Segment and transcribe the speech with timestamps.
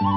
[0.00, 0.12] לתרבות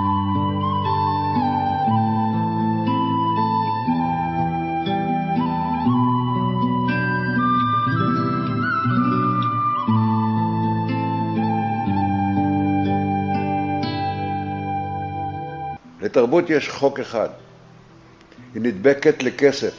[16.49, 17.29] יש חוק אחד,
[18.53, 19.73] היא נדבקת לכסף.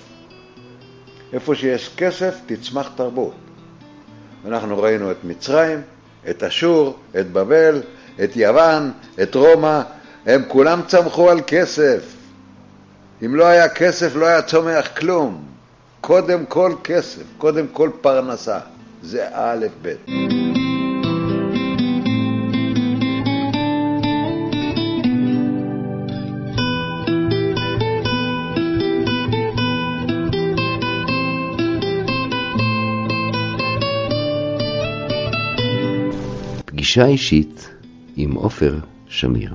[1.33, 3.35] איפה שיש כסף תצמח תרבות.
[4.45, 5.83] אנחנו ראינו את מצרים,
[6.31, 7.83] את אשור, את בבל,
[8.25, 8.91] את יוון,
[9.23, 9.83] את רומא,
[10.27, 12.17] הם כולם צמחו על כסף.
[13.25, 15.45] אם לא היה כסף לא היה צומח כלום.
[16.01, 18.59] קודם כל כסף, קודם כל פרנסה.
[19.03, 19.95] זה א' ב'.
[36.67, 37.71] פגישה אישית
[38.17, 38.79] עם עופר
[39.09, 39.55] שמיר.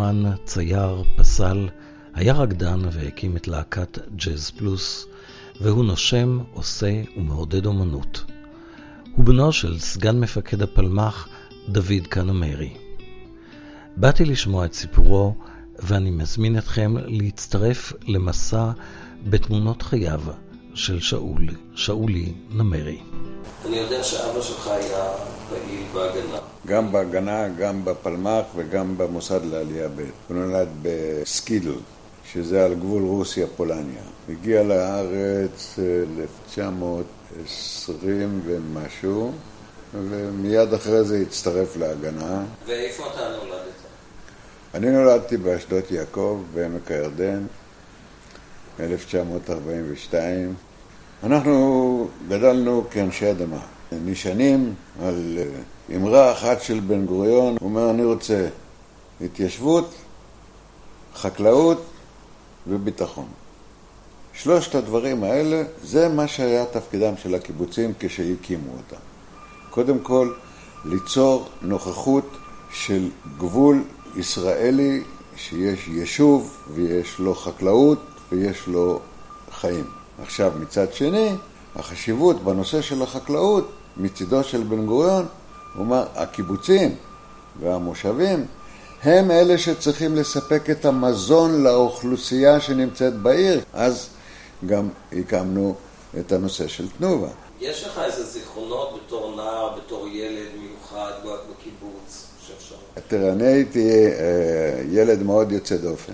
[0.00, 1.68] אומן, צייר, פסל,
[2.14, 5.06] היה רקדן והקים את להקת ג'אז פלוס,
[5.60, 8.24] והוא נושם, עושה ומעודד אומנות.
[9.16, 11.28] הוא בנו של סגן מפקד הפלמ"ח
[11.68, 12.72] דוד קנמרי.
[13.96, 15.34] באתי לשמוע את סיפורו,
[15.78, 18.70] ואני מזמין אתכם להצטרף למסע
[19.24, 20.20] בתמונות חייו
[20.74, 23.00] של שאול, שאולי נמרי.
[23.66, 25.04] אני יודע שאבא שלך היה
[25.48, 26.38] פעיל בהגנה.
[26.66, 30.00] גם בהגנה, גם בפלמ"ח וגם במוסד לעלייה ב'.
[30.28, 31.74] הוא נולד בסקידל,
[32.32, 34.02] שזה על גבול רוסיה-פולניה.
[34.28, 35.78] הגיע לארץ
[36.20, 39.32] 1920 ומשהו.
[39.94, 42.42] ומיד אחרי זה הצטרף להגנה.
[42.66, 43.60] ואיפה אתה נולדת?
[44.74, 47.46] אני נולדתי באשדות יעקב, בעמק הירדן,
[48.80, 50.14] ב-1942.
[51.22, 53.60] אנחנו גדלנו כאנשי אדמה.
[53.92, 58.48] נשענים על אה, אמרה אחת של בן גוריון, הוא אומר, אני רוצה
[59.20, 59.94] התיישבות,
[61.14, 61.82] חקלאות
[62.66, 63.26] וביטחון.
[64.32, 69.02] שלושת הדברים האלה, זה מה שהיה תפקידם של הקיבוצים כשהקימו אותם.
[69.70, 70.32] קודם כל,
[70.84, 72.36] ליצור נוכחות
[72.72, 73.08] של
[73.38, 73.82] גבול
[74.16, 75.02] ישראלי
[75.36, 77.98] שיש יישוב ויש לו חקלאות
[78.32, 79.00] ויש לו
[79.52, 79.84] חיים.
[80.22, 81.34] עכשיו, מצד שני,
[81.76, 85.26] החשיבות בנושא של החקלאות, מצידו של בן גוריון,
[85.74, 86.94] הוא אומר, הקיבוצים
[87.60, 88.46] והמושבים
[89.02, 93.60] הם אלה שצריכים לספק את המזון לאוכלוסייה שנמצאת בעיר.
[93.72, 94.08] אז
[94.66, 95.74] גם הקמנו
[96.18, 97.28] את הנושא של תנובה.
[97.60, 102.74] יש לך איזה זיכרונות בתור נער, בתור ילד מיוחד בקיבוץ שאפשר?
[103.08, 106.12] תראה, אני הייתי אה, ילד מאוד יוצא דופן.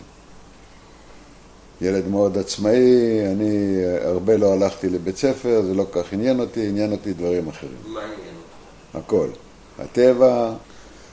[1.80, 6.40] ילד מאוד עצמאי, אני אה, הרבה לא הלכתי לבית ספר, זה לא כל כך עניין
[6.40, 7.72] אותי, עניין אותי דברים אחרים.
[7.86, 8.16] מה עניין
[8.94, 9.06] אותך?
[9.06, 9.28] הכל.
[9.78, 10.52] הטבע,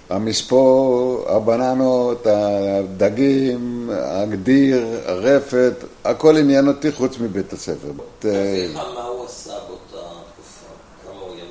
[0.10, 7.92] המספור, הבננות, הדגים, הגדיר, הרפת, הכל עניין אותי חוץ מבית הספר.
[8.20, 10.68] אביך, מה הוא עשה באותה תקופה?
[11.06, 11.48] כמה הוא ילד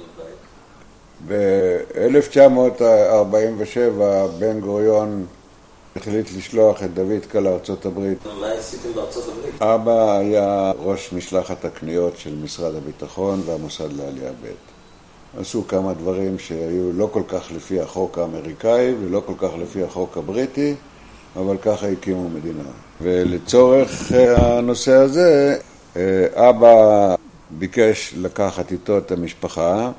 [1.28, 4.02] ב-1947
[4.38, 5.26] בן גוריון
[5.96, 8.18] החליט לשלוח את דוידקה לארצות הברית.
[8.40, 9.62] מה עשיתם בארצות הברית?
[9.62, 15.40] אבא היה ראש משלחת הקניות של משרד הביטחון והמוסד לעלייה ב'.
[15.40, 20.16] עשו כמה דברים שהיו לא כל כך לפי החוק האמריקאי ולא כל כך לפי החוק
[20.16, 20.74] הבריטי,
[21.36, 22.70] אבל ככה הקימו מדינה.
[23.00, 25.58] ולצורך אה, הנושא הזה,
[25.96, 27.14] אה, אבא
[27.50, 29.90] ביקש לקחת איתו את המשפחה,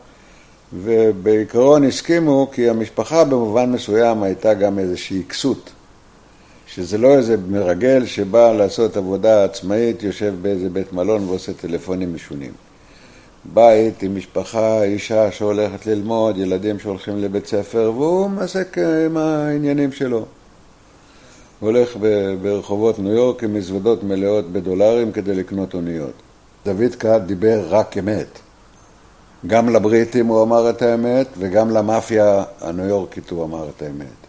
[0.73, 5.71] ובעיקרון הסכימו כי המשפחה במובן מסוים הייתה גם איזושהי כסות.
[6.75, 12.51] שזה לא איזה מרגל שבא לעשות עבודה עצמאית, יושב באיזה בית מלון ועושה טלפונים משונים.
[13.53, 20.17] בית עם משפחה, אישה שהולכת ללמוד, ילדים שהולכים לבית ספר, והוא מעסק עם העניינים שלו.
[21.59, 21.97] הוא הולך
[22.41, 26.13] ברחובות ניו יורק עם מזוודות מלאות בדולרים כדי לקנות אוניות.
[26.65, 28.39] דוד קהת דיבר רק אמת.
[29.47, 34.22] גם לבריטים הוא אמר את האמת, וגם למאפיה הניו יורקית הוא אמר את האמת.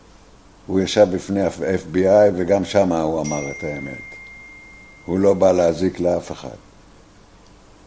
[0.67, 4.15] הוא ישב בפני ה-FBI וגם שם הוא אמר את האמת.
[5.07, 6.49] הוא לא בא להזיק לאף אחד.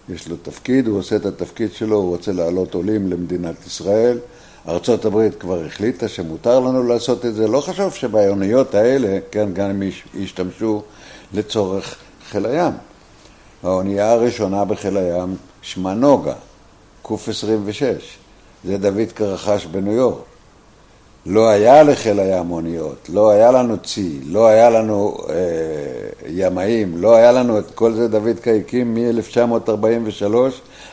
[0.10, 4.20] יש לו תפקיד, הוא עושה את התפקיד שלו, הוא רוצה להעלות עולים למדינת ישראל.
[4.68, 7.48] ארצות הברית כבר החליטה שמותר לנו לעשות את זה.
[7.48, 9.84] לא חשוב שבאוניות האלה, כן, גם הם
[10.14, 10.82] ישתמשו
[11.34, 11.96] לצורך
[12.30, 12.74] חיל הים.
[13.64, 16.34] האונייה הראשונה בחיל הים שמה נוגה,
[17.04, 17.82] ק-26.
[18.64, 20.37] זה דוד קרחש בניו יורק.
[21.30, 25.36] לא היה לחיל הים אוניות, לא היה לנו צי, לא היה לנו אה,
[26.28, 30.36] ימאים, לא היה לנו את כל זה דוד הקים מ-1943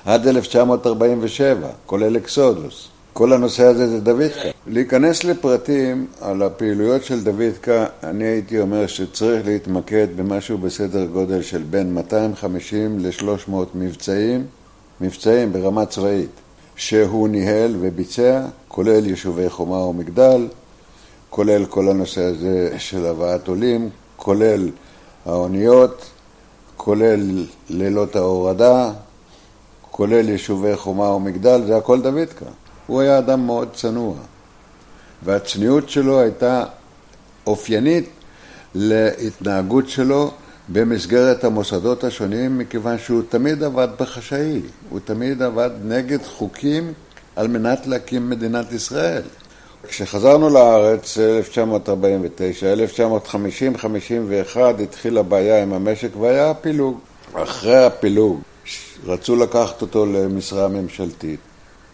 [0.04, 2.88] עד 1947, כולל אקסודוס.
[3.12, 4.48] כל הנושא הזה זה דוידקה.
[4.66, 11.62] להיכנס לפרטים על הפעילויות של דוידקה, אני הייתי אומר שצריך להתמקד במשהו בסדר גודל של
[11.70, 14.44] בין 250 ל-300 מבצעים,
[15.00, 16.30] מבצעים ברמה צבאית,
[16.76, 20.48] שהוא ניהל וביצע, כולל יישובי חומה ומגדל,
[21.30, 24.70] כולל כל הנושא הזה של הבאת עולים, כולל
[25.26, 26.04] האוניות,
[26.76, 28.92] כולל לילות ההורדה,
[29.90, 32.46] כולל יישובי חומה ומגדל, זה הכל דוידקה.
[32.86, 34.14] הוא היה אדם מאוד צנוע,
[35.22, 36.64] והצניעות שלו הייתה
[37.46, 38.08] אופיינית
[38.74, 40.30] להתנהגות שלו
[40.68, 46.92] במסגרת המוסדות השונים, מכיוון שהוא תמיד עבד בחשאי, הוא תמיד עבד נגד חוקים
[47.36, 49.22] על מנת להקים מדינת ישראל.
[49.88, 52.74] כשחזרנו לארץ, 1949,
[54.54, 56.98] 1950-51 התחילה בעיה עם המשק והיה הפילוג.
[57.34, 58.40] אחרי הפילוג
[59.06, 61.40] רצו לקחת אותו למשרה ממשלתית.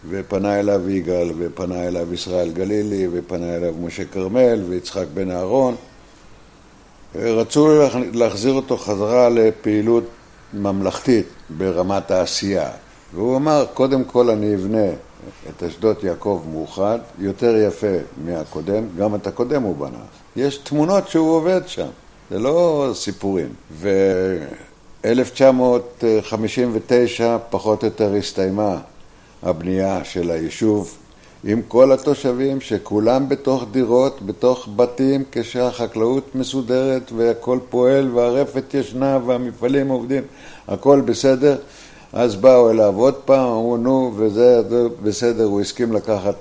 [0.09, 5.75] ופנה אליו יגאל, ופנה אליו ישראל גלילי, ופנה אליו משה כרמל, ויצחק בן אהרון.
[7.15, 7.69] רצו
[8.13, 10.03] להחזיר אותו חזרה לפעילות
[10.53, 12.69] ממלכתית ברמת העשייה.
[13.13, 14.87] והוא אמר, קודם כל אני אבנה
[15.49, 20.03] את אשדוד יעקב מאוחד, יותר יפה מהקודם, גם את הקודם הוא בנה.
[20.35, 21.87] יש תמונות שהוא עובד שם,
[22.29, 23.49] זה לא סיפורים.
[23.71, 25.07] ו-1959
[27.49, 28.77] פחות או יותר הסתיימה
[29.43, 30.97] הבנייה של היישוב
[31.43, 39.89] עם כל התושבים שכולם בתוך דירות, בתוך בתים, כשהחקלאות מסודרת והכל פועל והרפת ישנה והמפעלים
[39.89, 40.23] עובדים,
[40.67, 41.57] הכל בסדר.
[42.13, 44.61] אז באו אליו עוד פעם, אמרו נו, וזה
[45.03, 46.35] בסדר, הוא הסכים לקחת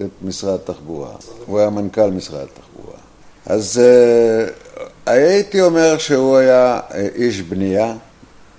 [0.00, 1.10] את משרד התחבורה.
[1.46, 2.98] הוא היה מנכ"ל משרד התחבורה.
[3.46, 7.94] אז uh, הייתי אומר שהוא היה uh, איש בנייה.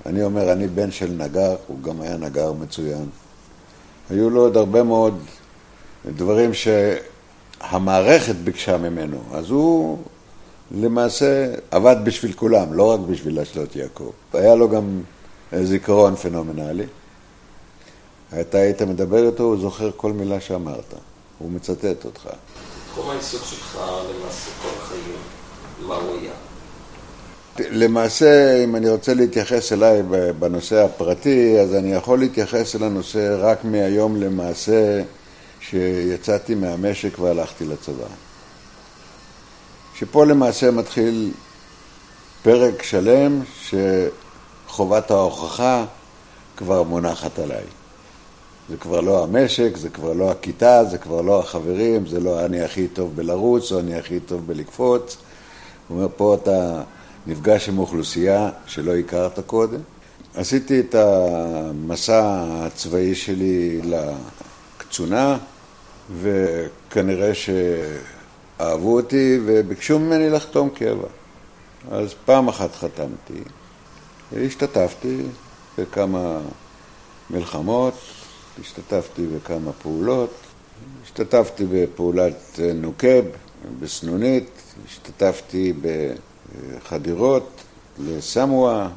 [0.05, 3.05] אני אומר, אני בן של נגר, הוא גם היה נגר מצוין.
[4.09, 5.19] היו לו עוד הרבה מאוד
[6.05, 9.97] דברים שהמערכת ביקשה ממנו, אז הוא
[10.71, 14.11] למעשה עבד בשביל כולם, לא רק בשביל אשדות יעקב.
[14.33, 15.01] היה לו גם
[15.63, 16.85] זיכרון פנומנלי.
[18.41, 20.93] אתה היית מדבר איתו, הוא זוכר כל מילה שאמרת,
[21.39, 22.29] הוא מצטט אותך.
[22.91, 25.15] תחום העיסוק שלך למעשה כל החיים,
[25.87, 26.31] מה הוא היה?
[27.71, 30.03] למעשה, אם אני רוצה להתייחס אליי
[30.39, 35.01] בנושא הפרטי, אז אני יכול להתייחס אל הנושא רק מהיום למעשה
[35.69, 38.07] שיצאתי מהמשק והלכתי לצבא.
[39.95, 41.31] שפה למעשה מתחיל
[42.43, 43.41] פרק שלם
[44.67, 45.85] שחובת ההוכחה
[46.57, 47.63] כבר מונחת עליי.
[48.69, 52.61] זה כבר לא המשק, זה כבר לא הכיתה, זה כבר לא החברים, זה לא אני
[52.61, 55.17] הכי טוב בלרוץ או אני הכי טוב בלקפוץ.
[55.87, 56.81] הוא אומר, פה אתה...
[57.27, 59.79] נפגש עם אוכלוסייה שלא הכרת קודם.
[60.35, 65.37] עשיתי את המסע הצבאי שלי לקצונה,
[66.21, 71.07] וכנראה שאהבו אותי וביקשו ממני לחתום קבע.
[71.91, 73.43] אז פעם אחת חתמתי,
[74.45, 75.21] השתתפתי
[75.77, 76.39] בכמה
[77.29, 77.93] מלחמות,
[78.61, 80.33] השתתפתי בכמה פעולות,
[81.03, 83.23] השתתפתי בפעולת נוקב,
[83.79, 84.49] בסנונית,
[84.85, 86.13] השתתפתי ב...
[86.83, 87.49] חדירות
[87.99, 88.87] לסמואה,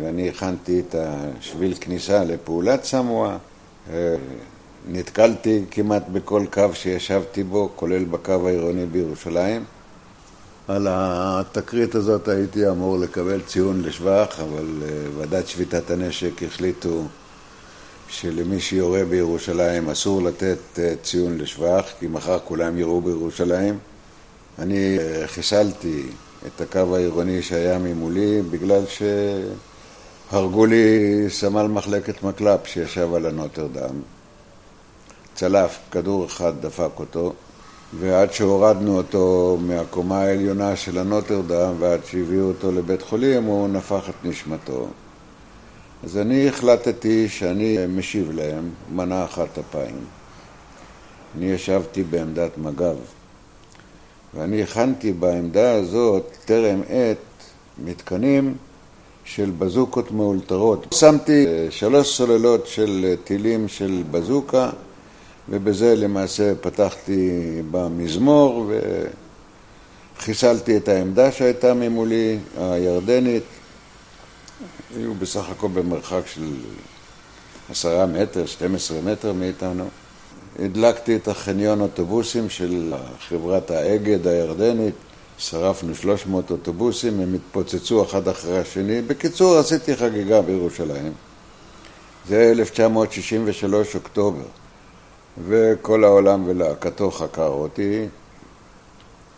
[0.00, 3.36] ואני הכנתי את השביל כניסה לפעולת סמואה.
[4.86, 9.64] אה, נתקלתי כמעט בכל קו שישבתי בו, כולל בקו העירוני בירושלים.
[10.68, 17.02] על התקרית הזאת הייתי אמור לקבל ציון לשבח, אבל אה, ועדת שביתת הנשק החליטו
[18.08, 23.78] שלמי שיורה בירושלים אסור לתת אה, ציון לשבח, כי מחר כולם יראו בירושלים.
[24.58, 26.02] אני חיסלתי
[26.46, 28.82] את הקו העירוני שהיה ממולי, בגלל
[30.30, 34.15] שהרגו לי סמל מחלקת מקל"פ שישב על הנוטרדם.
[35.36, 37.32] צלף, כדור אחד דפק אותו,
[38.00, 44.14] ועד שהורדנו אותו מהקומה העליונה של הנוטרדם ועד שהביאו אותו לבית חולים, הוא נפח את
[44.24, 44.86] נשמתו.
[46.04, 50.04] אז אני החלטתי שאני משיב להם מנה אחת אפיים.
[51.36, 52.96] אני ישבתי בעמדת מג"ב.
[54.34, 57.16] ואני הכנתי בעמדה הזאת, טרם עת,
[57.84, 58.54] מתקנים
[59.24, 60.86] של בזוקות מאולתרות.
[60.94, 64.70] שמתי שלוש סוללות של טילים של בזוקה,
[65.48, 67.30] ובזה למעשה פתחתי
[67.70, 68.72] במזמור
[70.18, 73.42] וחיסלתי את העמדה שהייתה ממולי, הירדנית.
[74.96, 76.52] היו בסך הכל במרחק של
[77.70, 79.88] עשרה מטר, 12 מטר מאיתנו.
[80.58, 82.94] הדלקתי את החניון אוטובוסים של
[83.28, 84.94] חברת האגד הירדנית,
[85.38, 89.02] שרפנו 300 אוטובוסים, הם התפוצצו אחד אחרי השני.
[89.02, 91.12] בקיצור, עשיתי חגיגה בירושלים.
[92.28, 94.44] זה 1963 אוקטובר,
[95.44, 98.06] וכל העולם ולהקתו חקר אותי,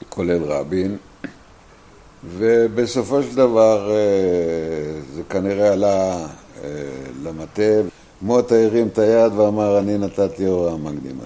[0.08, 0.96] כולל רבין,
[2.24, 6.26] ובסופו של דבר אה, זה כנראה עלה
[6.64, 6.70] אה,
[7.22, 7.62] למטה.
[8.22, 11.24] מוטה הרים את היד ואמר, אני נתתי הוראה מקדימה.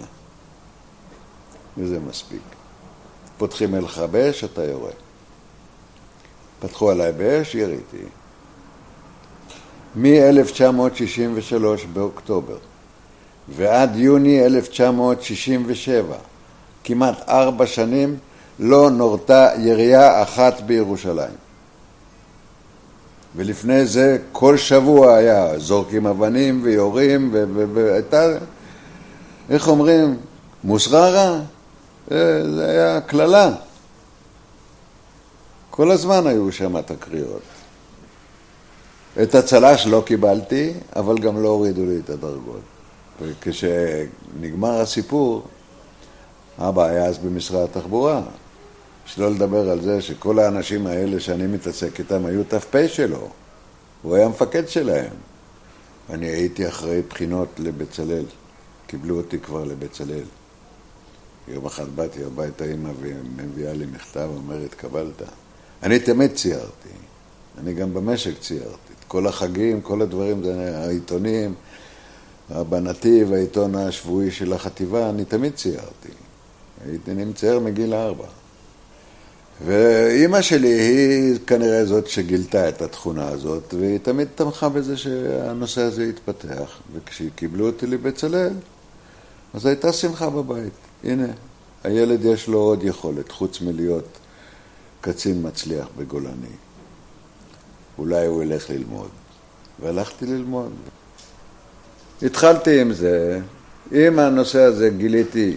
[1.78, 2.42] וזה מספיק.
[3.38, 4.90] פותחים אליך באש, אתה יורה.
[6.60, 8.04] פתחו עליי באש, יריתי.
[9.96, 12.58] מ-1963 באוקטובר
[13.48, 16.16] ועד יוני 1967,
[16.84, 18.16] כמעט ארבע שנים,
[18.58, 21.34] לא נורתה ירייה אחת בירושלים.
[23.36, 27.34] ולפני זה כל שבוע היה זורקים אבנים ויורים
[27.74, 28.28] והייתה,
[29.50, 30.16] איך אומרים,
[30.64, 31.40] מוסררה?
[32.08, 33.50] זה היה קללה.
[35.70, 37.42] כל הזמן היו שם תקריות.
[39.22, 42.60] את הצל"ש לא קיבלתי, אבל גם לא הורידו לי את הדרגות.
[43.20, 45.42] וכשנגמר הסיפור,
[46.58, 48.22] אבא היה אז במשרד התחבורה.
[49.06, 53.28] שלא לדבר על זה שכל האנשים האלה שאני מתעסק איתם היו ת"פ שלו.
[54.02, 55.12] הוא היה מפקד שלהם.
[56.10, 58.24] אני הייתי אחרי בחינות לבצלאל.
[58.86, 60.24] קיבלו אותי כבר לבצלאל.
[61.48, 62.90] יום אחד באתי הביתה, אמא
[63.36, 65.22] מביאה לי מכתב, אומרת, קבלת.
[65.82, 66.88] אני תמיד ציירתי.
[67.58, 68.92] אני גם במשק ציירתי.
[69.08, 70.42] כל החגים, כל הדברים,
[70.74, 71.54] העיתונים,
[72.68, 76.08] בנתיב, העיתון השבועי של החטיבה, אני תמיד ציירתי.
[76.84, 78.26] הייתי נמצא מגיל ארבע.
[79.64, 86.04] ואימא שלי היא כנראה זאת שגילתה את התכונה הזאת, והיא תמיד תמכה בזה שהנושא הזה
[86.04, 86.80] יתפתח.
[86.92, 88.52] וכשקיבלו אותי לבצלאל,
[89.54, 90.72] אז הייתה שמחה בבית.
[91.04, 91.26] הנה,
[91.84, 94.18] הילד יש לו עוד יכולת, חוץ מלהיות
[95.00, 96.56] קצין מצליח בגולני.
[97.98, 99.08] אולי הוא ילך ללמוד.
[99.80, 100.72] והלכתי ללמוד.
[102.22, 103.40] התחלתי עם זה,
[103.92, 105.56] עם הנושא הזה גיליתי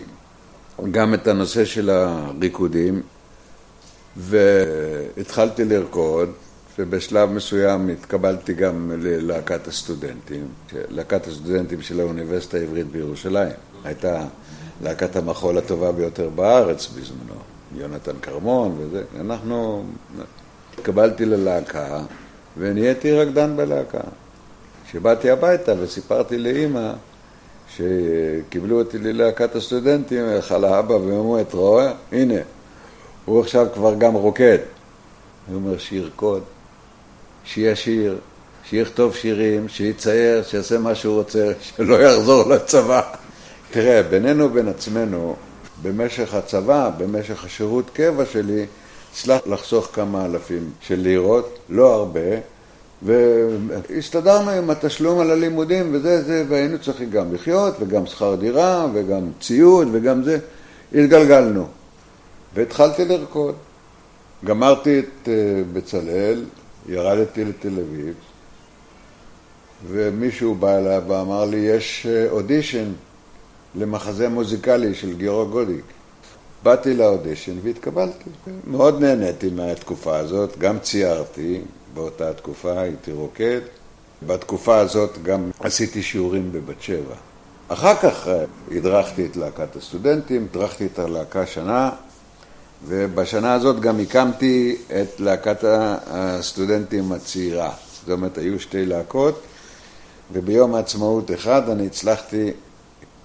[0.91, 3.01] גם את הנושא של הריקודים,
[4.17, 6.29] והתחלתי לרקוד,
[6.79, 10.47] ובשלב מסוים התקבלתי גם ללהקת הסטודנטים,
[10.89, 13.53] להקת הסטודנטים של האוניברסיטה העברית בירושלים.
[13.83, 14.23] הייתה
[14.83, 17.39] להקת המחול הטובה ביותר בארץ בזמנו,
[17.77, 19.03] יונתן כרמון וזה.
[19.21, 19.85] אנחנו,
[20.73, 22.01] התקבלתי ללהקה
[22.57, 24.01] ונהייתי רקדן בלהקה.
[24.89, 26.91] כשבאתי הביתה וסיפרתי לאימא
[27.75, 31.91] שקיבלו אותי ללהקת הסטודנטים, הלכה לאבא ואמרו, את רואה?
[32.11, 32.39] הנה,
[33.25, 34.57] הוא עכשיו כבר גם רוקד.
[35.47, 36.43] הוא אומר, שירקוד,
[37.45, 38.17] שישיר,
[38.69, 43.01] שיכתוב שירים, שיצייר, שיעשה מה שהוא רוצה, שלא יחזור לצבא.
[43.71, 45.35] תראה, בינינו ובין עצמנו,
[45.81, 48.65] במשך הצבא, במשך השירות קבע שלי,
[49.11, 52.19] הצלחתי לחסוך כמה אלפים של לירות, לא הרבה,
[53.03, 59.29] והסתדרנו עם התשלום על הלימודים וזה, זה, והיינו צריכים גם לחיות, וגם שכר דירה, וגם
[59.39, 60.39] ציוד, וגם זה.
[60.93, 61.67] התגלגלנו.
[62.53, 63.55] והתחלתי לרקוד.
[64.45, 65.33] גמרתי את אה,
[65.73, 66.43] בצלאל,
[66.87, 68.13] ירדתי לתל אביב,
[69.87, 72.91] ומישהו בא אליי ואמר לי, יש אה, אודישן
[73.75, 75.83] למחזה מוזיקלי של גיורא גודיק.
[76.63, 78.29] באתי לאודישן והתקבלתי.
[78.67, 81.61] מאוד נהניתי מהתקופה הזאת, גם ציירתי
[81.95, 83.61] באותה תקופה, הייתי רוקד.
[84.27, 87.15] בתקופה הזאת גם עשיתי שיעורים בבת שבע.
[87.67, 91.89] אחר כך אה, הדרכתי את להקת הסטודנטים, הדרכתי את הלהקה שנה,
[92.87, 95.63] ובשנה הזאת גם הקמתי את להקת
[96.07, 97.71] הסטודנטים הצעירה.
[97.99, 99.41] זאת אומרת, היו שתי להקות,
[100.33, 102.51] וביום העצמאות אחד אני הצלחתי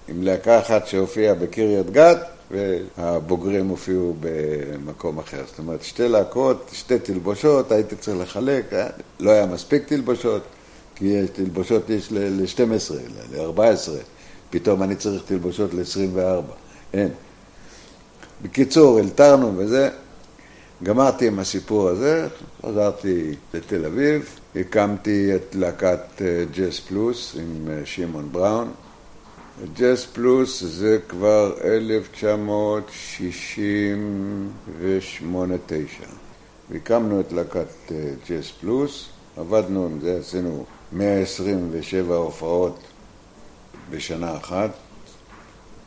[0.07, 2.17] עם להקה אחת שהופיעה בקריית גת,
[2.51, 5.43] והבוגרים הופיעו במקום אחר.
[5.47, 8.87] זאת אומרת, שתי להקות, שתי תלבושות, הייתי צריך לחלק, אה,
[9.19, 10.41] לא היה מספיק תלבושות,
[10.95, 12.93] כי יש תלבושות יש ל-12,
[13.31, 13.91] ל-14,
[14.49, 16.51] פתאום אני צריך תלבושות ל-24,
[16.93, 17.09] אין.
[18.41, 19.89] בקיצור, אלתרנו וזה,
[20.83, 22.27] גמרתי עם הסיפור הזה,
[22.65, 28.71] חזרתי לתל אביב, הקמתי את להקת ג'ס אה, פלוס עם אה, שמעון בראון.
[29.77, 31.55] ג'ס פלוס זה כבר
[34.81, 34.81] 1968-9.
[36.75, 42.79] הקמנו את להקת אה, פלוס, עבדנו עם זה, עשינו 127 הופעות
[43.89, 44.69] בשנה אחת.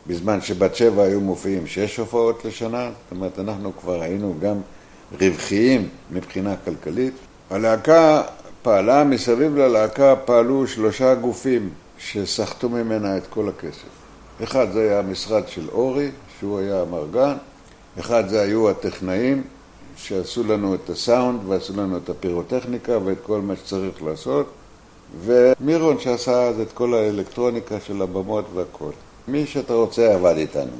[0.07, 4.57] בזמן שבת שבע היו מופיעים שש הופעות לשנה, זאת אומרת, אנחנו כבר היינו גם
[5.21, 7.15] רווחיים מבחינה כלכלית.
[7.51, 8.23] הלהקה
[8.63, 11.71] פעלה, מסביב ללהקה פעלו שלושה גופים
[12.05, 13.89] שסחטו ממנה את כל הכסף.
[14.43, 17.37] אחד זה היה המשרד של אורי, שהוא היה המרגן,
[18.01, 19.43] אחד זה היו הטכנאים
[19.97, 24.47] שעשו לנו את הסאונד ועשו לנו את הפירוטכניקה ואת כל מה שצריך לעשות
[25.25, 28.91] ומירון שעשה אז את כל האלקטרוניקה של הבמות והכל.
[29.29, 30.77] מי שאתה רוצה עבד איתנו.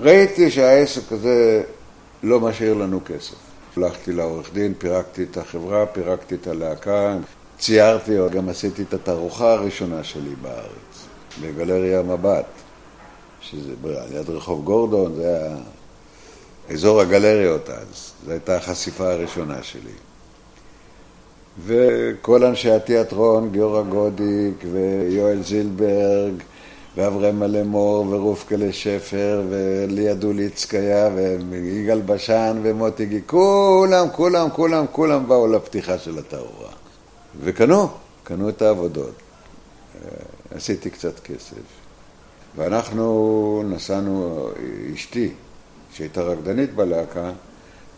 [0.00, 1.62] ראיתי שהעסק הזה
[2.22, 3.34] לא משאיר לנו כסף.
[3.76, 7.16] הלכתי לעורך דין, פירקתי את החברה, פירקתי את הלהקה,
[7.58, 11.06] ציירתי, גם עשיתי את התערוכה הראשונה שלי בארץ,
[11.42, 12.44] בגלריה מבט,
[13.40, 13.72] שזה
[14.10, 15.56] ליד רחוב גורדון, זה היה
[16.70, 19.90] אזור הגלריות אז, זו הייתה החשיפה הראשונה שלי.
[21.66, 26.34] וכל אנשי התיאטרון, גיורא גודיק ויואל זילברג
[26.96, 31.08] ואברהם מלמור ורופקלה שפר וליה דוליצקיה
[31.50, 36.77] ויגאל בשן ומוטי גי, כולם, כולם, כולם, כולם באו לפתיחה של התאורה.
[37.40, 37.88] וקנו,
[38.24, 39.14] קנו את העבודות.
[40.50, 41.62] עשיתי קצת כסף.
[42.56, 44.48] ואנחנו נסענו,
[44.94, 45.32] אשתי,
[45.92, 47.32] שהייתה רקדנית בלהקה,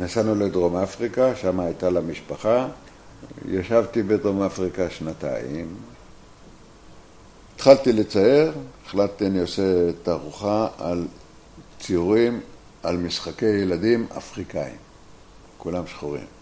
[0.00, 2.68] נסענו לדרום אפריקה, שם הייתה לה משפחה.
[3.48, 5.74] ישבתי בדרום אפריקה שנתיים.
[7.54, 8.52] התחלתי לצייר,
[8.86, 11.06] החלטתי אני עושה תערוכה על
[11.80, 12.40] ציורים
[12.82, 14.76] על משחקי ילדים אפריקאים,
[15.58, 16.39] כולם שחורים.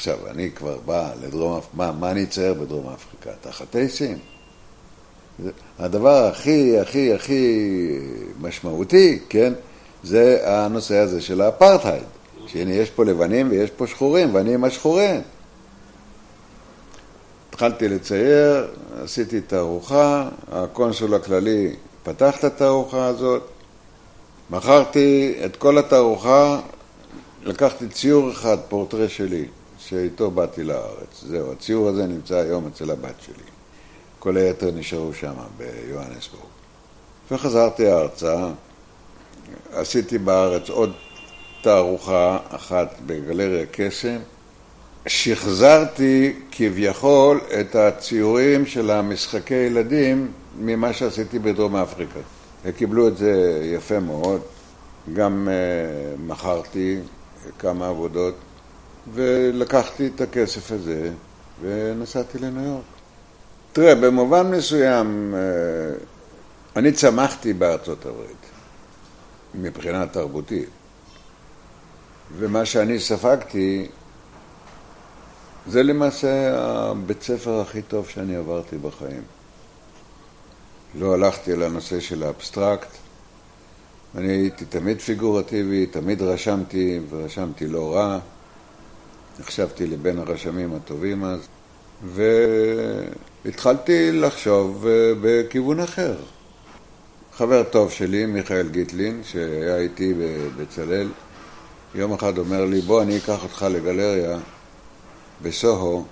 [0.00, 3.30] עכשיו, אני כבר בא לדרום אפריקה, מה, מה אני אצייר בדרום אפריקה?
[3.40, 4.18] תחת אייסים?
[5.78, 7.68] הדבר הכי, הכי, הכי
[8.40, 9.52] משמעותי, כן,
[10.02, 12.02] זה הנושא הזה של האפרטהייד.
[12.46, 15.20] שהנה יש פה לבנים ויש פה שחורים, ואני עם השחורים.
[17.48, 18.68] התחלתי לצייר,
[19.02, 23.42] עשיתי תערוכה, הקונסול הכללי פתח את התערוכה הזאת,
[24.50, 26.60] מכרתי את כל התערוכה,
[27.44, 29.44] לקחתי ציור אחד, פורטרה שלי,
[29.90, 31.24] שאיתו באתי לארץ.
[31.26, 33.44] זהו, הציור הזה נמצא היום אצל הבת שלי.
[34.18, 36.44] כל היתר נשארו שם, ביוהנסבורג.
[37.30, 38.48] וחזרתי ארצה,
[39.72, 40.92] עשיתי בארץ עוד
[41.62, 44.18] תערוכה אחת בגלריה קסם,
[45.06, 52.20] שחזרתי כביכול את הציורים של המשחקי ילדים ממה שעשיתי בדרום אפריקה.
[52.64, 54.40] וקיבלו את זה יפה מאוד.
[55.12, 56.98] גם uh, מכרתי
[57.58, 58.34] כמה עבודות
[59.12, 61.10] ולקחתי את הכסף הזה
[61.62, 62.84] ונסעתי לניו יורק.
[63.72, 68.46] תראה, במובן מסוים uh, אני צמחתי בארצות הברית
[69.54, 70.68] מבחינה תרבותית.
[72.38, 73.88] ומה שאני ספגתי
[75.66, 79.22] זה למעשה הבית ספר הכי טוב שאני עברתי בחיים.
[80.94, 82.88] לא הלכתי לנושא של האבסטרקט,
[84.14, 88.18] אני הייתי תמיד פיגורטיבי, תמיד רשמתי, ורשמתי לא רע.
[89.40, 91.48] נחשבתי לבין הרשמים הטובים אז,
[93.44, 96.16] והתחלתי לחשוב אה, בכיוון אחר.
[97.32, 101.08] חבר טוב שלי, מיכאל גיטלין, שהיה איתי בבצלאל,
[101.94, 104.38] יום אחד אומר לי, בוא, אני אקח אותך לגלריה
[105.42, 106.04] בסוהו,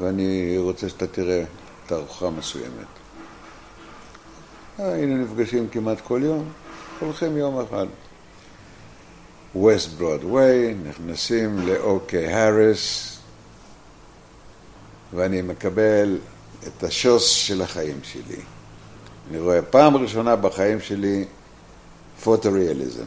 [0.00, 1.44] ואני רוצה שאתה תראה
[1.86, 2.86] תערוכה מסוימת.
[4.78, 6.48] היינו נפגשים כמעט כל יום,
[7.00, 7.86] הולכים יום אחד.
[9.54, 13.16] ווסט ברודווי, נכנסים לאוקיי האריס,
[15.14, 16.18] ואני מקבל
[16.66, 18.42] את השוס של החיים שלי.
[19.30, 21.24] אני רואה פעם ראשונה בחיים שלי
[22.22, 23.04] פוטו-ריאליזם.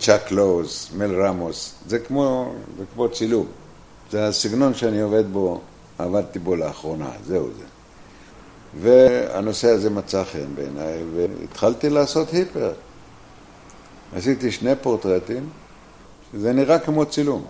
[0.00, 3.46] צ'אק לוז, מל רמוס, זה כמו, זה כמו צילום.
[4.10, 5.60] זה הסגנון שאני עובד בו,
[5.98, 7.64] עבדתי בו לאחרונה, זהו זה.
[8.80, 12.72] והנושא הזה מצא חן בעיניי, והתחלתי לעשות היפר.
[14.14, 15.48] עשיתי שני פורטרטים,
[16.32, 17.46] שזה נראה כמו צילום.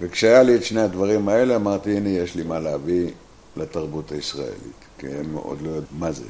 [0.00, 3.10] וכשהיה לי את שני הדברים האלה, אמרתי, הנה, יש לי מה להביא
[3.56, 6.24] לתרבות הישראלית, כי הם עוד לא יודעים מה זה.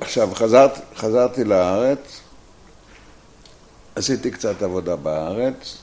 [0.00, 2.20] עכשיו, חזרת, חזרתי לארץ,
[3.94, 5.76] עשיתי קצת עבודה בארץ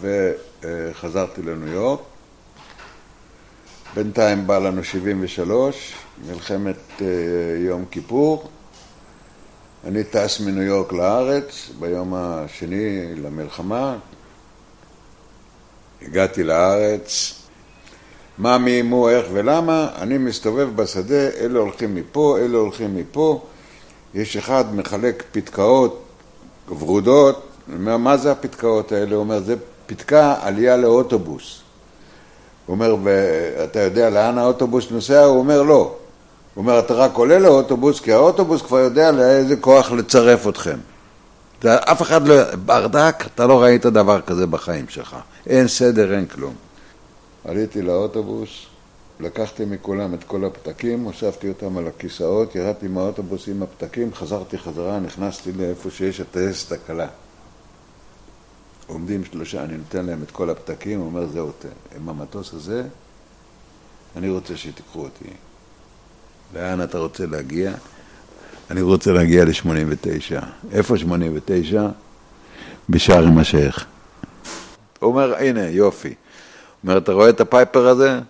[0.00, 2.00] וחזרתי לניו יורק.
[3.94, 5.94] בינתיים בא לנו 73,
[6.28, 7.06] מלחמת אה,
[7.58, 8.48] יום כיפור.
[9.84, 13.96] אני טס מניו יורק לארץ ביום השני למלחמה.
[16.02, 17.34] הגעתי לארץ,
[18.38, 23.44] מה, מי, מו, איך ולמה, אני מסתובב בשדה, אלה הולכים מפה, אלה הולכים מפה,
[24.14, 26.02] יש אחד מחלק פתקאות
[26.68, 29.14] ורודות, אני מה זה הפתקאות האלה?
[29.14, 29.54] הוא אומר, זה
[29.86, 31.60] פתקה עלייה לאוטובוס.
[32.66, 35.24] הוא אומר, ואתה יודע לאן האוטובוס נוסע?
[35.24, 35.96] הוא אומר, לא.
[36.54, 40.78] הוא אומר, אתה רק עולה לאוטובוס, כי האוטובוס כבר יודע לאיזה כוח לצרף אתכם.
[41.62, 42.54] זה, אף אחד לא...
[42.54, 45.16] ברדק, אתה לא ראית דבר כזה בחיים שלך.
[45.46, 46.54] אין סדר, אין כלום.
[47.44, 48.48] עליתי לאוטובוס,
[49.20, 55.00] לקחתי מכולם את כל הפתקים, הושבתי אותם על הכיסאות, ירדתי מהאוטובוס עם הפתקים, חזרתי חזרה,
[55.00, 57.06] נכנסתי לאיפה שיש הטייסת הקלה.
[58.86, 61.50] עומדים שלושה, אני נותן להם את כל הפתקים, הוא אומר, זהו,
[61.96, 62.82] עם המטוס הזה,
[64.16, 65.30] אני רוצה שתיקחו אותי.
[66.54, 67.72] לאן אתה רוצה להגיע?
[68.70, 70.44] אני רוצה להגיע ל-89.
[70.72, 71.88] איפה 89?
[72.88, 73.86] בשארם א-שייח.
[75.00, 76.14] הוא אומר, הנה, יופי.
[76.84, 78.20] אומר, אתה רואה את הפייפר הזה?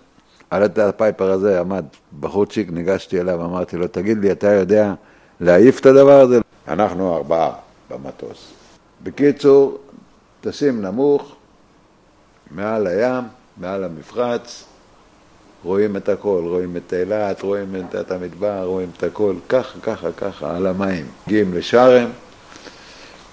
[0.50, 1.84] על הפייפר הזה עמד
[2.20, 4.94] בחורצ'יק, ניגשתי אליו, אמרתי לו, תגיד לי, אתה יודע
[5.40, 6.40] להעיף את הדבר הזה?
[6.68, 7.52] אנחנו ארבעה
[7.90, 8.52] במטוס.
[9.02, 9.78] בקיצור,
[10.40, 11.34] טסים נמוך,
[12.50, 13.24] מעל הים,
[13.56, 14.64] מעל המפרץ,
[15.64, 20.56] רואים את הכל, רואים את אילת, רואים את המדבר, רואים את הכל, ככה, ככה, ככה,
[20.56, 21.06] על המים.
[21.26, 22.10] מגיעים לשארם,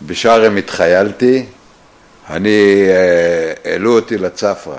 [0.02, 1.46] בשארם התחיילתי,
[2.30, 4.78] אני, אה, העלו אותי לצפרא.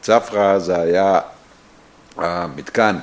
[0.00, 1.20] צפרא זה היה
[2.16, 2.96] המתקן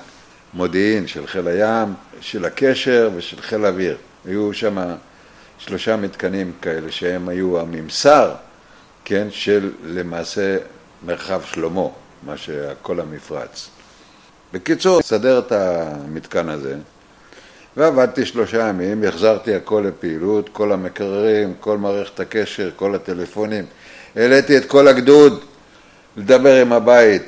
[0.53, 3.97] מודיעין של חיל הים, של הקשר ושל חיל האוויר.
[4.25, 4.77] היו שם
[5.57, 8.31] שלושה מתקנים כאלה שהם היו הממסר,
[9.05, 10.57] כן, של למעשה
[11.05, 11.87] מרחב שלמה,
[12.23, 13.69] מה שכל המפרץ.
[14.53, 16.75] בקיצור, סדר את המתקן הזה,
[17.77, 23.65] ועבדתי שלושה ימים, החזרתי הכל לפעילות, כל המקררים, כל מערכת הקשר, כל הטלפונים.
[24.15, 25.43] העליתי את כל הגדוד
[26.17, 27.21] לדבר עם הבית,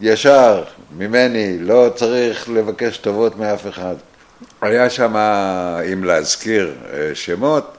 [0.00, 0.64] ישר,
[0.98, 3.94] ממני, לא צריך לבקש טובות מאף אחד.
[4.62, 5.16] היה שם,
[5.92, 7.76] אם להזכיר אה, שמות,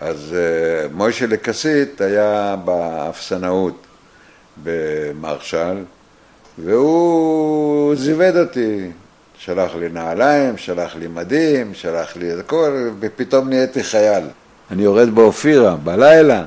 [0.00, 3.86] אז אה, מוישה לקסית היה באפסנאות
[4.62, 5.76] במרשל,
[6.64, 8.90] והוא זיווד אותי,
[9.38, 14.24] שלח לי נעליים, שלח לי מדים, שלח לי את הכל, ופתאום נהייתי חייל.
[14.70, 16.44] אני יורד באופירה, בלילה.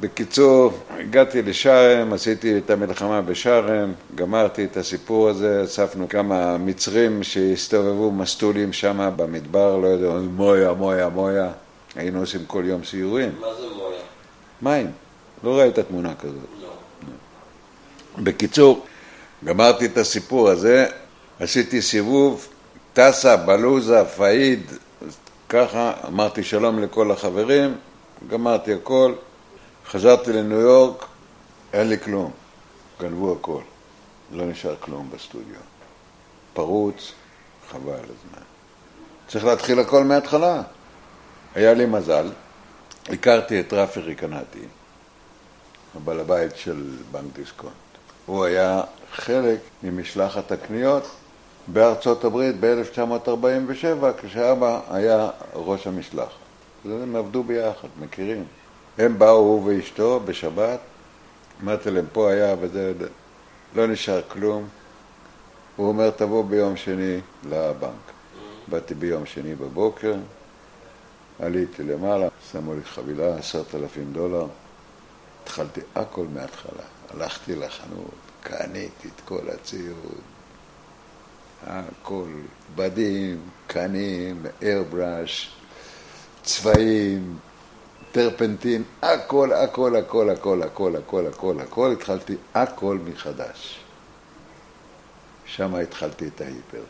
[0.00, 8.12] בקיצור, הגעתי לשארם, עשיתי את המלחמה בשארם, גמרתי את הסיפור הזה, אספנו כמה מצרים שהסתובבו
[8.12, 11.48] מסטולים שם במדבר, לא יודע, מויה, מויה, מויה.
[11.96, 13.30] היינו עושים כל יום סיורים.
[13.40, 13.98] מה זה מויה?
[14.62, 14.90] מים.
[15.44, 16.34] לא ראית תמונה כזאת.
[16.62, 16.68] לא.
[18.22, 18.85] בקיצור,
[19.44, 20.86] גמרתי את הסיפור הזה,
[21.40, 22.48] עשיתי סיבוב,
[22.92, 24.70] טסה, בלוזה, פאיד,
[25.48, 27.74] ככה, אמרתי שלום לכל החברים,
[28.28, 29.14] גמרתי הכל,
[29.86, 31.06] חזרתי לניו יורק,
[31.72, 32.30] אין לי כלום,
[33.00, 33.60] גנבו הכל,
[34.32, 35.60] לא נשאר כלום בסטודיו.
[36.52, 37.12] פרוץ,
[37.70, 38.42] חבל הזמן.
[39.28, 40.62] צריך להתחיל הכל מההתחלה.
[41.54, 42.30] היה לי מזל,
[43.08, 44.64] הכרתי את רפי ריקנטי,
[45.96, 47.72] הבעל הבית של בנק דיסקונט.
[48.26, 48.82] הוא היה
[49.16, 51.06] חלק ממשלחת הקניות
[51.68, 56.30] בארצות הברית ב-1947, כשאבא היה ראש המשלחת.
[56.84, 58.44] הם עבדו ביחד, מכירים.
[58.98, 60.78] הם באו, הוא ואשתו, בשבת,
[61.62, 62.92] אמרתי להם, פה היה וזה,
[63.74, 64.68] לא נשאר כלום.
[65.76, 67.92] הוא אומר, תבוא ביום שני לבנק.
[68.68, 70.14] באתי ביום שני בבוקר,
[71.40, 74.46] עליתי למעלה, שמו לי חבילה, עשרת אלפים דולר.
[75.42, 76.82] התחלתי הכל מההתחלה.
[77.14, 78.14] הלכתי לחנות,
[78.48, 80.20] קניתי את כל הציוד,
[81.66, 82.28] הכל,
[82.74, 85.56] בדים, קנים, איירבראש,
[86.42, 87.38] צבעים,
[88.12, 93.80] טרפנטין, הכל, הכל, הכל, הכל, הכל, הכל, הכל, הכל, התחלתי הכל מחדש.
[95.46, 96.82] שם התחלתי את ההיפר.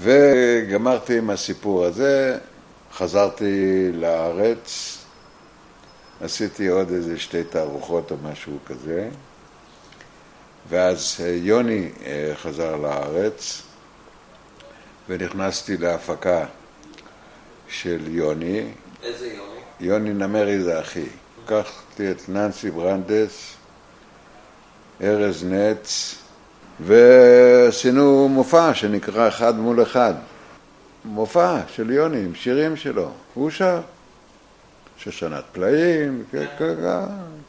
[0.00, 2.38] וגמרתי עם הסיפור הזה,
[2.92, 4.98] חזרתי לארץ,
[6.20, 9.08] עשיתי עוד איזה שתי תערוכות או משהו כזה,
[10.68, 13.62] ואז יוני אה, חזר לארץ,
[15.08, 16.44] ונכנסתי להפקה
[17.68, 18.64] של יוני.
[19.02, 19.60] איזה יוני?
[19.80, 21.06] יוני נמרי זה אחי.
[21.44, 23.54] לקחתי את ננסי ברנדס,
[25.02, 26.14] ארז נץ,
[26.80, 30.14] ועשינו מופע שנקרא אחד מול אחד.
[31.04, 33.10] מופע של יוני עם שירים שלו.
[33.34, 33.80] הוא שר.
[34.98, 37.43] שושנת פלאים, כן, כן, כן.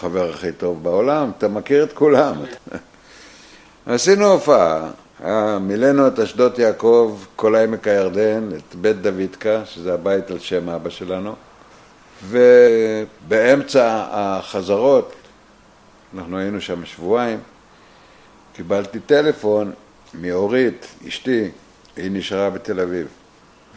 [0.00, 2.34] חבר הכי טוב בעולם, אתה מכיר את כולם.
[3.86, 4.90] עשינו הופעה,
[5.60, 10.90] מילאנו את אשדות יעקב, כל עמק הירדן, את בית דוידקה, שזה הבית על שם אבא
[10.90, 11.34] שלנו,
[12.28, 15.12] ובאמצע החזרות,
[16.14, 17.38] אנחנו היינו שם שבועיים,
[18.52, 19.72] קיבלתי טלפון
[20.14, 21.50] מאורית, אשתי,
[21.96, 23.06] היא נשארה בתל אביב.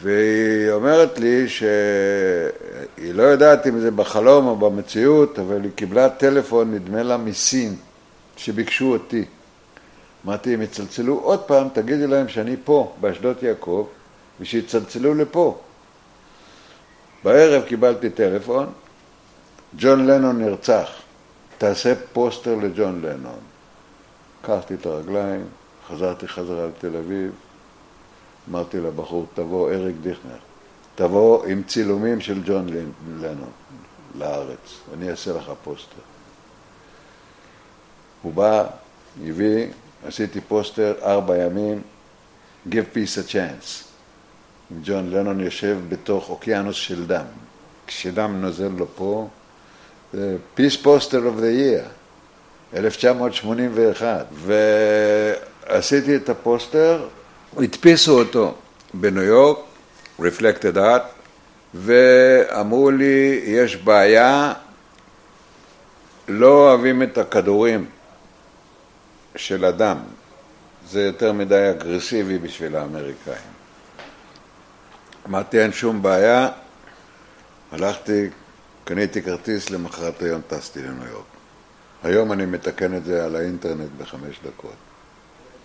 [0.03, 6.73] והיא אומרת לי שהיא לא יודעת אם זה בחלום או במציאות, אבל היא קיבלה טלפון,
[6.73, 7.75] נדמה לה, מסין,
[8.37, 9.25] שביקשו אותי.
[10.25, 13.87] אמרתי, הם יצלצלו עוד פעם, תגידי להם שאני פה, באשדות יעקב,
[14.39, 15.57] ושיצלצלו לפה.
[17.23, 18.65] בערב קיבלתי טלפון,
[19.77, 20.89] ג'ון לנון נרצח,
[21.57, 23.39] תעשה פוסטר לג'ון לנון.
[24.43, 25.45] לקחתי את הרגליים,
[25.89, 27.31] חזרתי חזרה לתל אביב,
[28.49, 30.37] אמרתי לבחור, תבוא, אריק דיכנר,
[30.95, 32.67] תבוא עם צילומים של ג'ון
[33.19, 33.51] לנון
[34.15, 36.01] לארץ, אני אעשה לך פוסטר.
[38.21, 38.65] הוא בא,
[39.23, 39.67] הביא,
[40.05, 41.81] עשיתי פוסטר ארבע ימים,
[42.69, 43.83] Give Peace a Chance.
[44.83, 47.25] ג'ון לנון יושב בתוך אוקיינוס של דם.
[47.87, 49.27] כשדם נוזל לו פה,
[50.57, 51.85] Peace Poster of the Year,
[52.75, 54.25] 1981.
[55.69, 57.07] ועשיתי את הפוסטר,
[57.57, 58.55] הדפיסו אותו
[58.93, 59.57] בניו יורק,
[60.19, 61.03] Reflected Art,
[61.73, 64.53] ואמרו לי, יש בעיה,
[66.27, 67.85] לא אוהבים את הכדורים
[69.35, 69.97] של הדם,
[70.89, 73.53] זה יותר מדי אגרסיבי בשביל האמריקאים.
[75.27, 76.49] אמרתי, אין שום בעיה,
[77.71, 78.29] הלכתי,
[78.83, 81.25] קניתי כרטיס, למחרת היום טסתי לניו יורק.
[82.03, 84.75] היום אני מתקן את זה על האינטרנט בחמש דקות.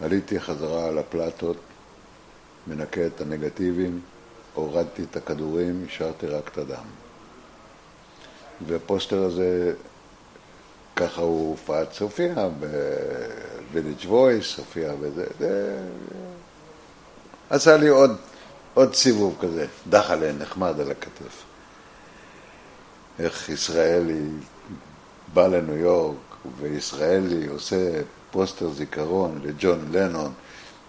[0.00, 1.56] עליתי חזרה על הפלטות,
[2.68, 4.00] מנקה את הנגטיבים,
[4.54, 6.84] הורדתי את הכדורים, השארתי רק את הדם.
[8.66, 9.72] והפוסטר הזה,
[10.96, 12.34] ככה הוא הופץ, הופיע
[13.72, 15.78] ב Village Voice, הופיע בזה, זה...
[17.50, 18.16] עשה לי עוד,
[18.74, 21.42] עוד סיבוב כזה, דחלה נחמד על הכתף.
[23.18, 24.22] איך ישראלי
[25.34, 26.16] בא לניו יורק,
[26.60, 28.00] וישראלי עושה
[28.30, 30.32] פוסטר זיכרון לג'ון לנון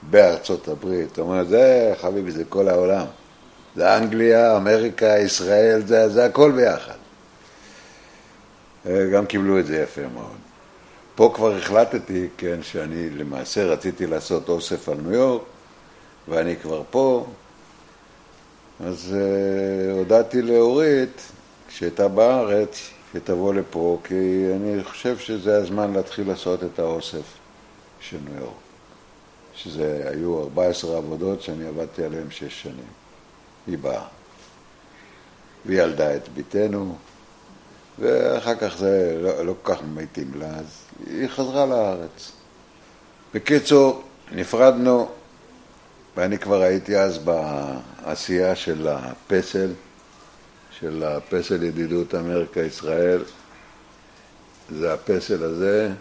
[0.02, 3.06] בארצות הברית, הוא אומר, זה חביבי, זה כל העולם.
[3.76, 6.98] זה אנגליה, אמריקה, ישראל, זה, זה הכל ביחד.
[8.86, 10.38] אה, גם קיבלו את זה יפה מאוד.
[11.16, 15.42] פה כבר החלטתי, כן, שאני למעשה רציתי לעשות אוסף על ניו יורק,
[16.28, 17.26] ואני כבר פה,
[18.86, 21.22] אז uh, הודעתי לאורית,
[21.68, 27.24] כשהייתה בארץ, שתבוא לפה, כי אני חושב שזה הזמן להתחיל לעשות את האוסף
[28.00, 28.69] של ניו יורק.
[29.64, 32.88] שזה היו 14 עבודות שאני עבדתי עליהן שש שנים.
[33.68, 34.06] היא באה.
[35.66, 36.96] והיא ילדה את ביתנו,
[38.00, 40.66] ואחר כך זה לא, לא כל כך מתאים לה, אז
[41.08, 42.32] היא חזרה לארץ.
[43.34, 45.10] בקיצור, נפרדנו,
[46.18, 49.72] ואני כבר הייתי אז בעשייה של הפסל,
[50.80, 53.24] של הפסל ידידות אמריקה-ישראל.
[54.70, 55.92] זה הפסל הזה,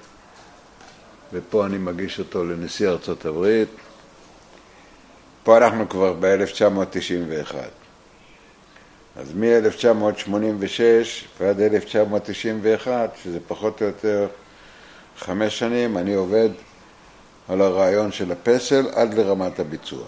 [1.33, 3.69] ופה אני מגיש אותו לנשיא ארצות הברית.
[5.43, 7.55] פה אנחנו כבר ב-1991.
[9.17, 10.81] אז מ-1986
[11.41, 14.27] ועד 1991, שזה פחות או יותר
[15.19, 16.49] חמש שנים, אני עובד
[17.49, 20.05] על הרעיון של הפסל עד לרמת הביצוע.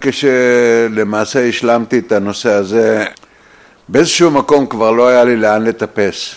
[0.00, 3.04] כשלמעשה השלמתי את הנושא הזה,
[3.88, 6.34] באיזשהו מקום כבר לא היה לי לאן לטפס.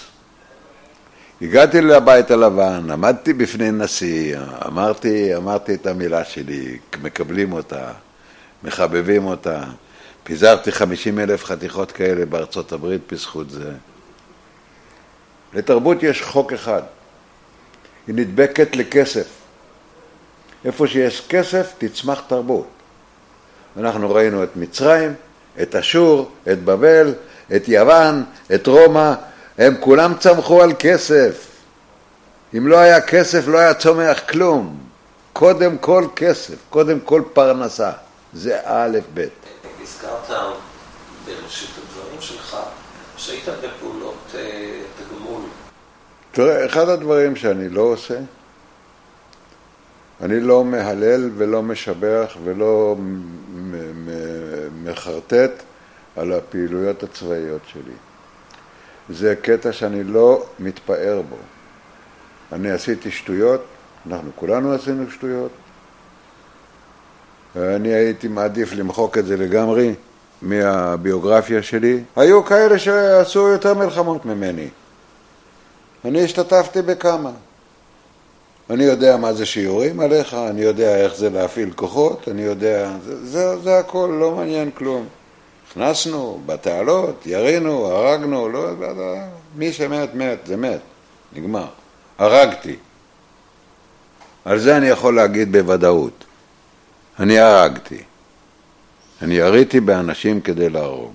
[1.43, 7.91] הגעתי לבית הלבן, עמדתי בפני נשיא, אמרתי, אמרתי את המילה שלי, מקבלים אותה,
[8.63, 9.63] מחבבים אותה.
[10.23, 13.71] פיזרתי 50 אלף חתיכות כאלה בארצות הברית בזכות זה.
[15.53, 16.81] לתרבות יש חוק אחד,
[18.07, 19.27] היא נדבקת לכסף.
[20.65, 22.67] איפה שיש כסף תצמח תרבות.
[23.77, 25.13] אנחנו ראינו את מצרים,
[25.61, 27.13] את אשור, את בבל,
[27.55, 28.23] את יוון,
[28.55, 29.13] את רומא,
[29.57, 31.47] הם כולם צמחו על כסף.
[32.57, 34.77] אם לא היה כסף לא היה צומח כלום.
[35.33, 37.91] קודם כל כסף, קודם כל פרנסה.
[38.33, 39.27] זה א' ב'.
[39.81, 40.29] הזכרת
[41.25, 42.57] בראשית הדברים שלך
[43.17, 45.41] שהיית בפעולות אה, תגמול.
[46.31, 48.19] תראה, אחד הדברים שאני לא עושה,
[50.21, 52.95] אני לא מהלל ולא משבח ולא
[54.83, 55.51] מחרטט
[56.15, 57.93] על הפעילויות הצבאיות שלי.
[59.09, 61.35] זה קטע שאני לא מתפאר בו.
[62.51, 63.65] אני עשיתי שטויות,
[64.07, 65.51] אנחנו כולנו עשינו שטויות,
[67.55, 69.93] אני הייתי מעדיף למחוק את זה לגמרי
[70.41, 72.03] מהביוגרפיה שלי.
[72.15, 74.67] היו כאלה שעשו יותר מלחמות ממני.
[76.05, 77.31] אני השתתפתי בכמה.
[78.69, 83.25] אני יודע מה זה שיעורים עליך, אני יודע איך זה להפעיל כוחות, אני יודע, זה,
[83.25, 85.05] זה, זה הכל, לא מעניין כלום.
[85.71, 89.15] נכנסנו בתעלות, ירינו, הרגנו, לא, לא, לא,
[89.55, 90.79] מי שמת, מת, זה מת,
[91.33, 91.67] נגמר.
[92.17, 92.75] הרגתי.
[94.45, 96.25] על זה אני יכול להגיד בוודאות.
[97.19, 98.03] אני הרגתי.
[99.21, 101.13] אני יריתי באנשים כדי להרוג.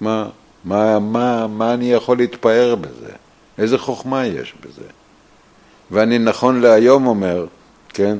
[0.00, 0.28] מה,
[0.64, 3.12] מה, מה, מה אני יכול להתפאר בזה?
[3.58, 4.88] איזה חוכמה יש בזה?
[5.90, 7.46] ואני נכון להיום אומר,
[7.88, 8.18] כן,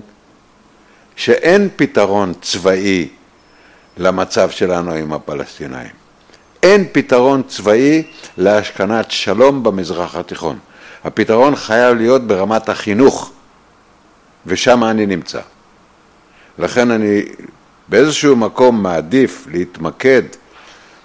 [1.17, 3.09] שאין פתרון צבאי
[3.97, 5.91] למצב שלנו עם הפלסטינאים.
[6.63, 8.03] אין פתרון צבאי
[8.37, 10.59] להשכנת שלום במזרח התיכון.
[11.05, 13.33] הפתרון חייב להיות ברמת החינוך.
[14.47, 15.41] ושם אני נמצא.
[16.59, 17.23] לכן אני
[17.89, 20.23] באיזשהו מקום מעדיף להתמקד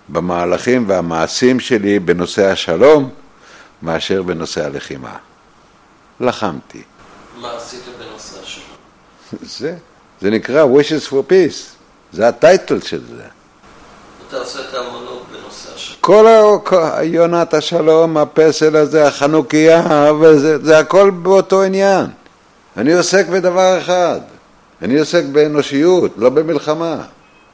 [0.10, 3.10] במהלכים והמעשים שלי בנושא השלום
[3.82, 5.18] מאשר בנושא הלחימה.
[6.20, 6.82] לחמתי.
[7.38, 8.78] מה עשית בנושא השלום?
[9.42, 9.76] זה,
[10.22, 11.81] זה נקרא wishes for peace,
[12.14, 13.24] זה הטייטל של זה.
[14.30, 14.34] את
[14.74, 15.98] האמנות בנושא השלום.
[16.02, 22.06] כל ה- יונת השלום, הפסל הזה, החנוכיה, וזה, זה הכל באותו עניין.
[22.78, 24.20] אני עוסק בדבר אחד,
[24.82, 27.02] אני עוסק באנושיות, לא במלחמה.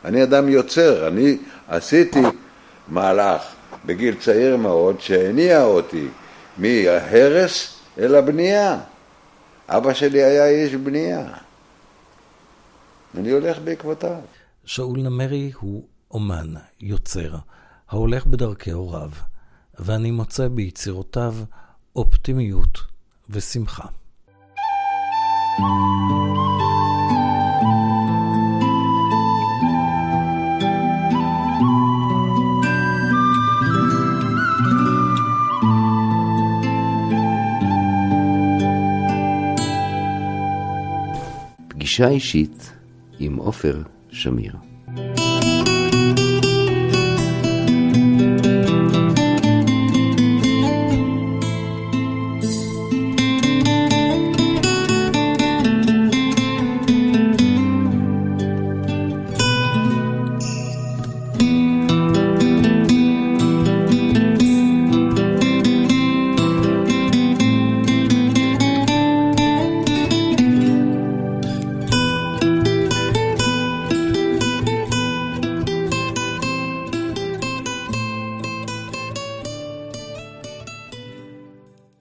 [0.05, 1.37] אני אדם יוצר, אני
[1.69, 2.21] עשיתי
[2.87, 3.41] מהלך
[3.85, 6.07] בגיל צעיר מאוד שהניע אותי
[6.57, 8.77] מהרס אל הבנייה.
[9.69, 11.21] אבא שלי היה איש בנייה.
[13.17, 14.09] אני הולך בעקבותיו.
[14.67, 17.36] שאול נמרי הוא אומן, יוצר,
[17.89, 19.12] ההולך בדרכי הוריו,
[19.80, 21.36] ואני מוצא ביצירותיו
[21.95, 22.77] אופטימיות
[23.30, 23.88] ושמחה.
[41.69, 42.73] פגישה אישית
[43.19, 43.84] עם עופר
[44.17, 44.53] שמיר